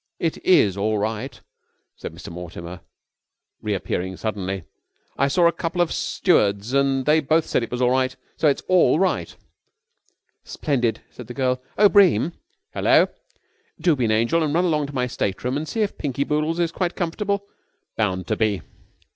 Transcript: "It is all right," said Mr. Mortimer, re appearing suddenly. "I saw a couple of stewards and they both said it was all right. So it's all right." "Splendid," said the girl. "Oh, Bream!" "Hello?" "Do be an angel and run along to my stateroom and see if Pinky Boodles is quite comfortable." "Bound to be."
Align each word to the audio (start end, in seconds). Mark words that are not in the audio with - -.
"It 0.17 0.43
is 0.43 0.77
all 0.77 0.97
right," 0.97 1.39
said 1.95 2.11
Mr. 2.11 2.31
Mortimer, 2.31 2.81
re 3.61 3.75
appearing 3.75 4.17
suddenly. 4.17 4.63
"I 5.15 5.27
saw 5.27 5.45
a 5.45 5.51
couple 5.51 5.79
of 5.79 5.91
stewards 5.91 6.73
and 6.73 7.05
they 7.05 7.19
both 7.19 7.45
said 7.45 7.61
it 7.61 7.69
was 7.69 7.83
all 7.83 7.91
right. 7.91 8.15
So 8.35 8.47
it's 8.47 8.63
all 8.67 8.97
right." 8.97 9.35
"Splendid," 10.43 11.01
said 11.11 11.27
the 11.27 11.35
girl. 11.35 11.61
"Oh, 11.77 11.87
Bream!" 11.87 12.31
"Hello?" 12.73 13.09
"Do 13.79 13.95
be 13.95 14.05
an 14.05 14.11
angel 14.11 14.41
and 14.41 14.55
run 14.55 14.65
along 14.65 14.87
to 14.87 14.95
my 14.95 15.05
stateroom 15.05 15.55
and 15.55 15.67
see 15.67 15.81
if 15.83 15.99
Pinky 15.99 16.23
Boodles 16.23 16.57
is 16.59 16.71
quite 16.71 16.95
comfortable." 16.95 17.45
"Bound 17.95 18.25
to 18.25 18.35
be." 18.35 18.63